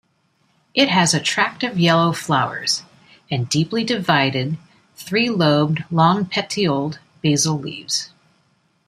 [0.73, 2.81] It has attractive yellow flowers,
[3.29, 4.57] and deeply divided,
[4.95, 8.09] three-lobed long-petioled basal leaves.